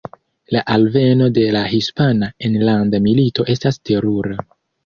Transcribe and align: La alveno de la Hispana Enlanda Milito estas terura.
La 0.55 0.61
alveno 0.75 1.27
de 1.35 1.43
la 1.57 1.61
Hispana 1.73 2.31
Enlanda 2.49 3.03
Milito 3.09 3.49
estas 3.57 3.81
terura. 3.91 4.43